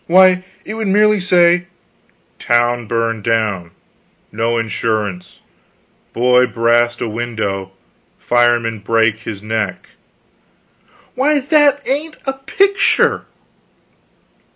Why, 0.07 0.43
it 0.65 0.73
would 0.73 0.87
merely 0.87 1.19
say, 1.19 1.67
'Town 2.39 2.87
burned 2.87 3.23
down; 3.23 3.69
no 4.31 4.57
insurance; 4.57 5.41
boy 6.11 6.47
brast 6.47 7.01
a 7.01 7.07
window, 7.07 7.73
fireman 8.17 8.79
brake 8.79 9.19
his 9.19 9.43
neck!' 9.43 9.89
Why, 11.13 11.39
that 11.39 11.83
ain't 11.87 12.17
a 12.25 12.33
picture!" 12.33 13.25